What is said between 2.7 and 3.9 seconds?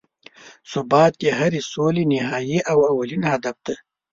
او اولین هدف دی.